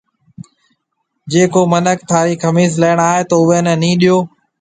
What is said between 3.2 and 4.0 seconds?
تو اُوئي نَي نِي